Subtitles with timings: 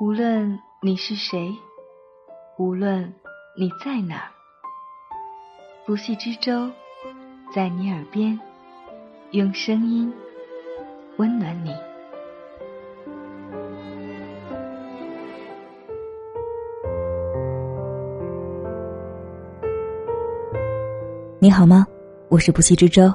[0.00, 1.52] 无论你是谁，
[2.56, 3.12] 无论
[3.58, 4.30] 你在哪儿，
[5.84, 6.70] 不系之舟
[7.52, 8.38] 在你耳边，
[9.32, 10.12] 用声音
[11.16, 11.74] 温暖你。
[21.40, 21.84] 你好吗？
[22.28, 23.12] 我是不系之舟。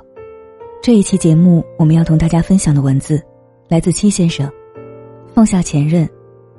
[0.81, 3.23] 这一期节目，我们要同大家分享的文字
[3.69, 4.51] 来自七先生。
[5.33, 6.07] 放下前任，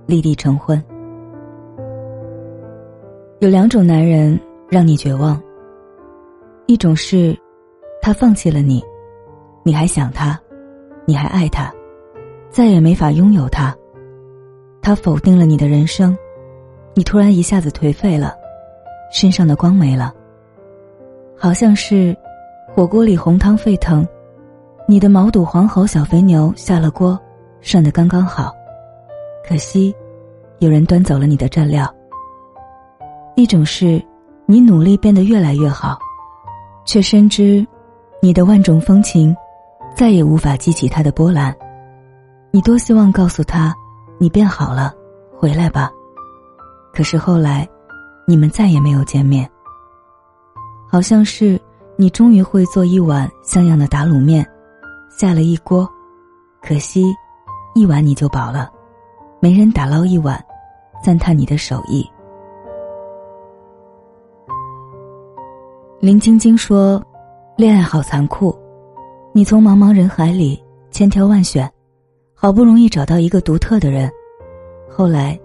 [0.07, 0.83] 立地成婚。
[3.41, 5.41] 有两种男人让你绝望。
[6.67, 7.37] 一种是，
[8.01, 8.83] 他放弃了你，
[9.63, 10.39] 你还想他，
[11.05, 11.73] 你还爱他，
[12.49, 13.77] 再也没法拥有他。
[14.81, 16.17] 他否定了你的人生，
[16.95, 18.35] 你突然一下子颓废了，
[19.11, 20.15] 身上的光没了。
[21.37, 22.17] 好像是，
[22.75, 24.07] 火锅里红汤沸腾。
[24.87, 27.19] 你的毛肚、黄喉、小肥牛下了锅，
[27.61, 28.55] 涮得刚刚好，
[29.47, 29.95] 可惜，
[30.59, 31.93] 有人端走了你的蘸料。
[33.37, 34.03] 一种是，
[34.47, 35.99] 你努力变得越来越好，
[36.85, 37.67] 却深知，
[38.23, 39.37] 你的万种风情，
[39.95, 41.55] 再也无法激起他的波澜。
[42.51, 43.75] 你多希望告诉他，
[44.19, 44.95] 你变好了，
[45.37, 45.91] 回来吧。
[46.93, 47.69] 可是后来，
[48.27, 49.49] 你们再也没有见面。
[50.89, 51.61] 好像是，
[51.97, 54.47] 你终于会做一碗像样的打卤面。
[55.11, 55.89] 下了一锅，
[56.63, 57.15] 可惜，
[57.75, 58.71] 一碗你就饱了，
[59.45, 60.43] 没人打捞一碗，
[61.03, 62.03] 赞叹你的手艺。
[66.01, 67.05] 林晶晶说
[67.55, 68.59] ：“恋爱好残酷，
[69.35, 70.59] 你从茫茫人海里
[70.91, 71.71] 千挑万选，
[72.33, 74.11] 好不容易找到一个独特的人，
[74.89, 75.39] 后来，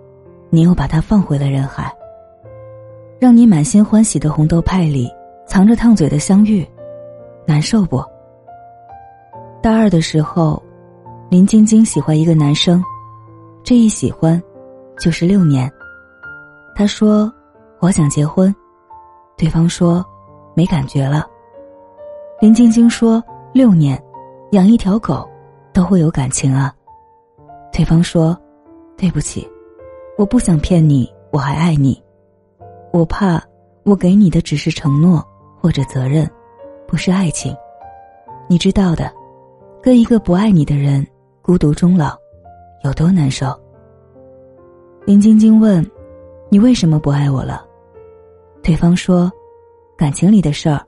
[0.49, 1.93] 你又把他放回了人海。
[3.19, 5.11] 让你满心欢喜的红豆派里
[5.45, 6.65] 藏着烫嘴的相遇，
[7.45, 8.01] 难受不？”
[9.61, 10.63] 大二的时候，
[11.29, 12.81] 林晶晶喜欢一个男生，
[13.69, 14.41] 这一喜欢，
[14.97, 15.71] 就是六年。
[16.75, 17.31] 他说
[17.77, 18.51] ：“我想结婚。”
[19.37, 20.03] 对方说
[20.57, 21.27] ：“没感觉了。”
[22.41, 24.03] 林晶晶说：“六年，
[24.53, 25.29] 养一条狗，
[25.71, 26.73] 都会有感情啊。”
[27.71, 28.35] 对方说
[28.97, 29.47] ：“对不起，
[30.17, 32.03] 我不想骗你，我还爱你。
[32.91, 33.39] 我怕
[33.83, 35.23] 我给你的只是承诺
[35.61, 36.27] 或者责任，
[36.87, 37.55] 不是爱情，
[38.47, 39.13] 你知道的。”
[39.79, 41.05] 跟一个不爱你的人
[41.43, 42.17] 孤独终老，
[42.83, 43.47] 有多难受？
[45.05, 45.85] 林晶晶问
[46.49, 47.65] ：“你为什么不爱我了？”
[48.63, 49.31] 对方说
[49.97, 50.81] ：“感情里的事儿，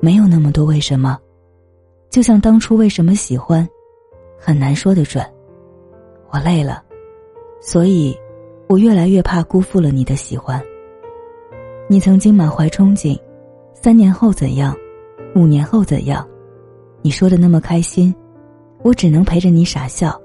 [0.00, 1.18] 没有那么多为什么。
[2.10, 3.68] 就像当初为什么喜欢，
[4.38, 5.24] 很难说得准。
[6.30, 6.82] 我累了，
[7.60, 8.16] 所以，
[8.68, 10.62] 我越来越怕辜负了你的喜欢。
[11.88, 13.18] 你曾经满怀憧憬，
[13.74, 14.76] 三年后怎样，
[15.34, 16.26] 五年后怎样？
[17.02, 18.14] 你说的那么开心。”
[18.84, 20.20] 我只能陪着你傻笑，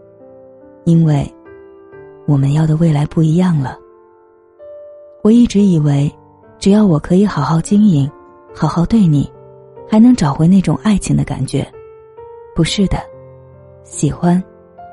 [0.88, 1.30] 因为
[2.26, 3.78] 我们要的未来不一样了。
[5.22, 6.10] 我一直以为，
[6.60, 8.10] 只要我可以好好经营，
[8.56, 9.30] 好好对你，
[9.86, 11.68] 还能找回那种爱情的感觉。
[12.56, 12.98] 不是的，
[13.84, 14.42] 喜欢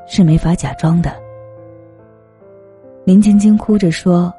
[0.09, 1.15] 是没法假装的。
[3.05, 4.35] 林晶晶哭着说：“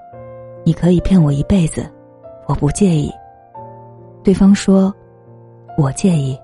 [0.66, 1.90] 你可以骗我一辈子，
[2.48, 3.10] 我不介意。”
[4.26, 4.94] 对方说
[5.80, 6.38] ：“我介意。”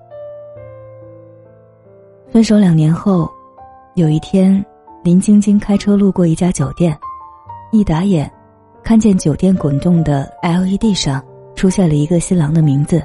[2.32, 3.30] 分手两年后，
[3.94, 4.64] 有一天，
[5.04, 6.96] 林晶晶开车路过一家酒店，
[7.72, 8.32] 一打眼，
[8.84, 11.20] 看见酒店滚动的 LED 上
[11.56, 13.02] 出现了一个新郎的名字，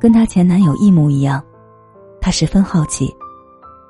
[0.00, 1.44] 跟她前男友一模一样。
[2.22, 3.14] 她十分好奇，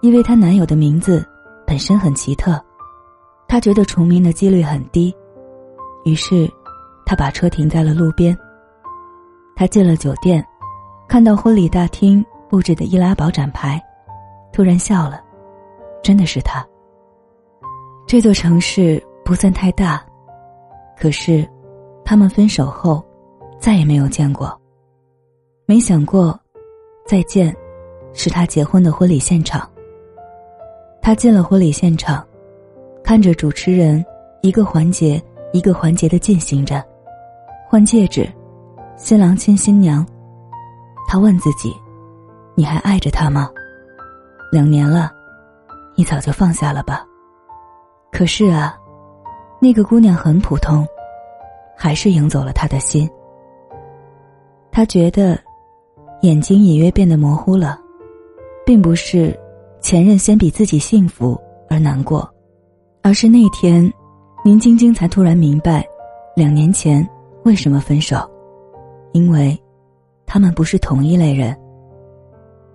[0.01, 1.25] 因为她男友的名字
[1.65, 2.61] 本身很奇特，
[3.47, 5.15] 她觉得重名的几率很低。
[6.05, 6.51] 于是，
[7.07, 8.37] 她把车停在了路边。
[9.55, 10.45] 她进了酒店，
[11.07, 13.81] 看到婚礼大厅布置的易拉宝展牌。
[14.53, 15.23] 突然笑了，
[16.03, 16.67] 真的是他。
[18.15, 20.01] 这座城市不算太大，
[20.97, 21.45] 可是，
[22.05, 23.05] 他们分手后，
[23.59, 24.57] 再也没有见过。
[25.67, 26.39] 没想过，
[27.05, 27.53] 再见，
[28.13, 29.69] 是他结婚的婚礼现场。
[31.03, 32.25] 他进了婚礼现场，
[33.03, 34.07] 看着主持人
[34.43, 35.21] 一个环节
[35.53, 36.81] 一个环节的进行着，
[37.69, 38.33] 换戒指，
[38.97, 40.07] 新郎亲新娘。
[41.09, 41.75] 他问自己
[42.55, 43.51] ：“你还爱着他吗？”
[44.53, 45.11] 两年了，
[45.97, 47.05] 你早就放下了吧？
[48.15, 48.79] 可是啊，
[49.61, 50.87] 那个姑娘很普通，
[51.77, 53.11] 还是赢走了他的心。
[54.71, 55.37] 他觉得，
[56.23, 57.77] 眼睛隐约变得模糊了，
[58.65, 59.37] 并不是
[59.81, 61.37] 前任先比自己幸福
[61.69, 62.33] 而难过，
[63.03, 63.93] 而是那天，
[64.45, 65.85] 林晶晶才突然明白，
[66.37, 67.05] 两年前
[67.43, 68.17] 为什么分手，
[69.11, 69.61] 因为，
[70.25, 71.53] 他们不是同一类人。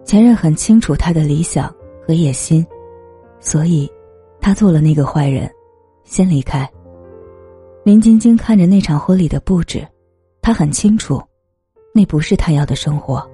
[0.03, 1.74] 前任很清楚他的理想
[2.06, 2.65] 和野心，
[3.39, 3.89] 所以，
[4.41, 5.50] 他做了那个坏人，
[6.03, 6.69] 先离开。
[7.83, 9.88] 林晶晶看着那场婚礼的布置，
[10.41, 11.21] 她很清楚，
[11.94, 13.25] 那不是她要的生活。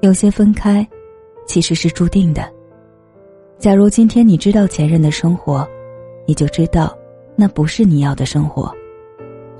[0.00, 0.86] 有些分开，
[1.46, 2.50] 其实是注定的。
[3.58, 5.68] 假如今天你知道前任的生活，
[6.26, 6.96] 你就知道，
[7.36, 8.72] 那不是你要的生活，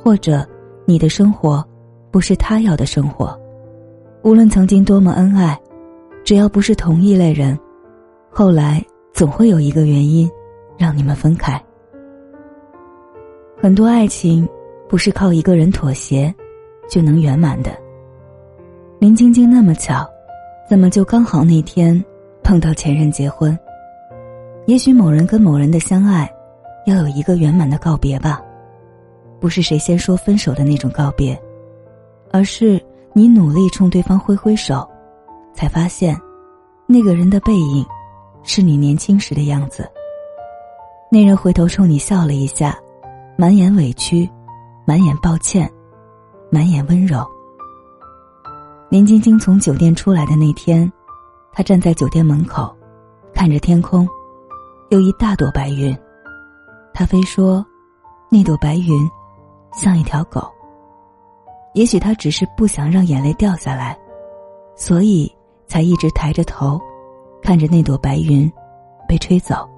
[0.02, 0.46] 或者
[0.87, 1.62] 你的生活，
[2.11, 3.38] 不是他要的生活。
[4.23, 5.58] 无论曾经多么恩爱，
[6.25, 7.58] 只要不是同一类人，
[8.31, 8.82] 后来
[9.20, 10.31] 总会有一个原因，
[10.78, 11.62] 让你们分开。
[13.61, 14.49] 很多爱情
[14.88, 16.34] 不是靠一个人妥协，
[16.88, 17.70] 就能圆满的。
[18.99, 20.08] 林晶晶那么巧，
[20.67, 22.02] 怎么就刚好那天
[22.43, 23.55] 碰到前任结婚？
[24.64, 26.26] 也许某人跟某人的相爱，
[26.87, 28.40] 要有一个圆满的告别吧，
[29.38, 31.38] 不是谁先说分手的那种告别，
[32.32, 32.82] 而是。
[33.12, 34.88] 你努力冲对方挥挥手，
[35.52, 36.16] 才发现，
[36.87, 37.84] 那个人的背影，
[38.42, 39.88] 是你年轻时的样子。
[41.10, 42.78] 那人回头冲你笑了一下，
[43.37, 44.31] 满眼委屈，
[44.84, 45.70] 满眼抱歉，
[46.50, 47.26] 满眼温柔。
[48.88, 50.90] 林晶晶从酒店出来的那天，
[51.52, 52.75] 她站在酒店门口，
[53.34, 54.08] 看着天空，
[54.90, 55.96] 有一大朵白云。
[56.92, 57.64] 她非说，
[58.28, 59.10] 那朵白云，
[59.72, 60.48] 像一条狗。
[61.75, 63.96] 也许他只是不想让眼泪掉下来，
[64.75, 65.32] 所以
[65.69, 66.81] 才一直抬着头，
[67.42, 68.50] 看着那朵白云
[69.08, 69.69] 被吹走。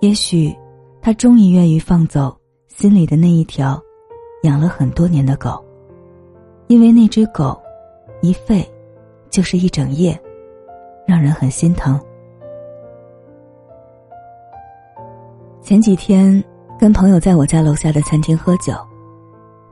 [0.00, 0.54] 也许
[1.00, 2.36] 他终于愿意放走
[2.68, 3.80] 心里的那一条
[4.42, 5.64] 养了很多年的狗，
[6.66, 7.58] 因为那只狗
[8.20, 8.64] 一吠
[9.30, 10.20] 就是一整夜，
[11.06, 11.98] 让人很心疼。
[15.62, 16.42] 前几天
[16.78, 18.74] 跟朋友在我家楼下的餐厅喝酒。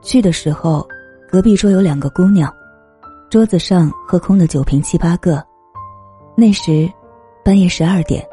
[0.01, 0.87] 去的时候，
[1.29, 2.53] 隔壁桌有两个姑娘，
[3.29, 5.43] 桌子上喝空的酒瓶七八个。
[6.37, 6.91] 那时，
[7.43, 8.25] 半夜十二点，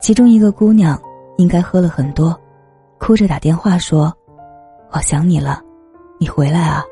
[0.00, 1.00] 其中一个姑娘
[1.38, 2.38] 应该喝了很多，
[2.98, 4.12] 哭着打电话说
[4.92, 5.62] ：“我想你了，
[6.18, 6.84] 你回来啊。”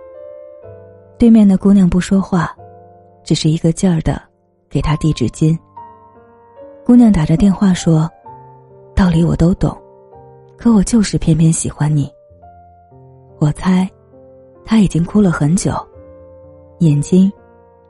[1.18, 2.56] 对面的姑娘不说话，
[3.22, 4.20] 只是一个劲儿的
[4.70, 5.58] 给她递纸巾。
[6.86, 8.10] 姑娘打着电话说
[8.96, 9.76] ：“道理我都懂，
[10.56, 12.10] 可我就是偏偏喜欢你。”
[13.38, 13.88] 我猜。
[14.62, 15.72] 他已经哭了很久，
[16.78, 17.32] 眼睛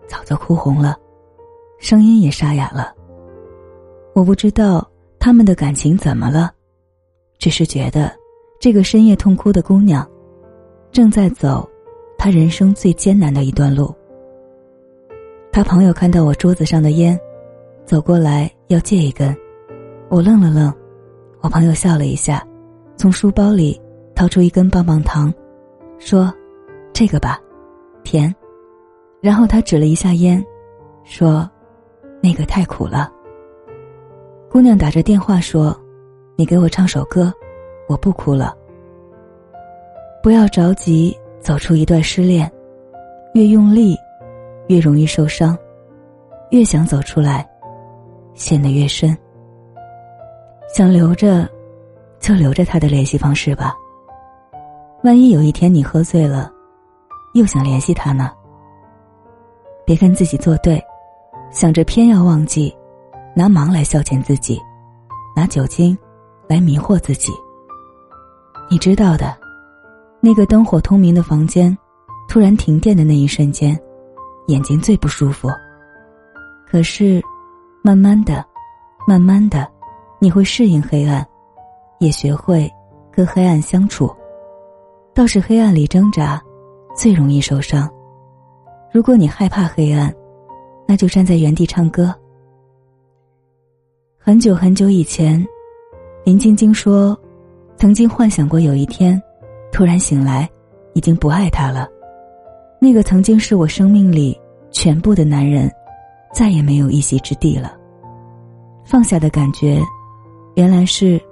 [0.08, 0.96] 早就哭红了，
[1.80, 2.94] 声音也沙哑了。
[4.14, 4.88] 我不知道
[5.18, 6.52] 他们的感情怎么了，
[7.38, 8.12] 只是觉得
[8.60, 10.08] 这个深夜痛哭的姑娘
[10.92, 11.68] 正在走
[12.16, 13.92] 她人生最艰难的一段路。
[15.50, 17.18] 他朋友看到我桌子上的烟，
[17.84, 19.36] 走过来要借一根，
[20.08, 20.72] 我愣了愣，
[21.40, 22.46] 我朋友笑了一下，
[22.96, 23.80] 从书包里
[24.14, 25.34] 掏出一根棒棒糖，
[25.98, 26.32] 说。
[26.92, 27.40] 这个吧，
[28.02, 28.34] 甜。
[29.22, 30.44] 然后他指了一下烟，
[31.02, 31.48] 说
[32.20, 33.10] ：“那个太苦了。”
[34.50, 35.78] 姑娘打着电话说
[36.36, 37.32] ：“你给我唱首歌，
[37.88, 38.56] 我不哭了。”
[40.22, 42.50] 不要着急走出一段失恋，
[43.34, 43.96] 越用力，
[44.68, 45.56] 越容易受伤；
[46.50, 47.48] 越想走出来，
[48.34, 49.16] 陷得越深。
[50.74, 51.48] 想留着，
[52.18, 53.74] 就留着他的联系方式吧。
[55.02, 56.52] 万一有一天你喝醉了。
[57.34, 58.32] 又想联系他呢？
[59.86, 60.82] 别跟自己作对，
[61.50, 62.74] 想着偏要忘记，
[63.34, 64.60] 拿忙来消遣自己，
[65.34, 65.96] 拿酒精
[66.48, 67.32] 来迷惑自己。
[68.70, 69.36] 你知道的，
[70.20, 71.76] 那个灯火通明的房间，
[72.28, 73.78] 突然停电的那一瞬间，
[74.46, 75.48] 眼睛最不舒服。
[76.70, 77.20] 可是，
[77.82, 78.44] 慢慢的，
[79.06, 79.68] 慢慢的，
[80.20, 81.26] 你会适应黑暗，
[81.98, 82.70] 也学会
[83.12, 84.14] 跟黑暗相处。
[85.12, 86.40] 倒是黑暗里挣扎。
[86.92, 87.88] 最容易受伤。
[88.92, 90.12] 如果你害怕黑暗，
[90.90, 92.12] 那就站在原地唱歌。
[94.18, 95.46] 很久很久以前，
[96.24, 97.16] 林晶晶说，
[97.76, 99.22] 曾经幻想过有一天，
[99.70, 100.50] 突然醒来，
[100.92, 101.88] 已经不爱他了。
[102.80, 104.36] 那个曾经是我生命里
[104.72, 105.70] 全部的男人，
[106.34, 107.72] 再也没有一席之地了。
[108.84, 109.80] 放下的感觉，
[110.56, 111.22] 原来是，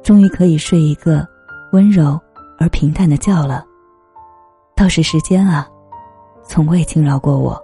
[0.00, 1.26] 终于可以睡一个
[1.72, 2.16] 温柔
[2.56, 3.66] 而平淡的觉了。
[4.76, 5.68] 倒是时间啊，
[6.44, 7.60] 从未轻饶过我。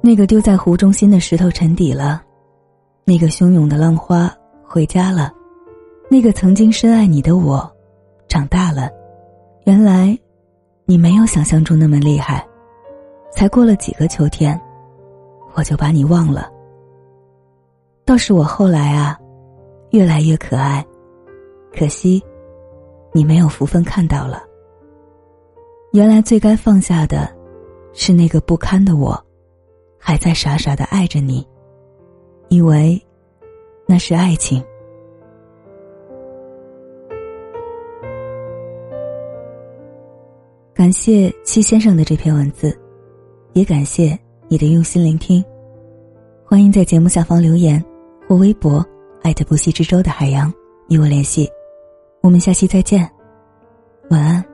[0.00, 2.22] 那个丢在湖中心的石头沉底了，
[3.04, 5.32] 那个汹涌的浪花回家了，
[6.08, 7.70] 那个曾经深爱你的我，
[8.28, 8.90] 长大了。
[9.64, 10.18] 原来，
[10.86, 12.46] 你没有想象中那么厉害。
[13.30, 14.58] 才过了几个秋天，
[15.54, 16.50] 我就把你忘了。
[18.04, 19.18] 倒是我后来啊，
[19.90, 20.84] 越来越可爱，
[21.76, 22.22] 可惜，
[23.12, 24.42] 你没有福分看到了。
[25.92, 27.28] 原来最该放下的，
[27.92, 29.22] 是那个不堪的我，
[29.98, 31.46] 还在傻傻的爱着你
[32.48, 33.00] 以为
[33.86, 34.62] 那是爱情。
[40.74, 42.78] 感谢戚先生的这篇文字
[43.52, 45.44] 也感谢你的用心聆听。
[46.44, 47.84] 欢迎在节目下方留言
[48.26, 48.82] 或微博
[49.22, 50.52] 艾特不息之舟的海洋
[50.88, 51.50] 与我联系。
[52.22, 53.08] 我们下期再见
[54.08, 54.47] 晚安。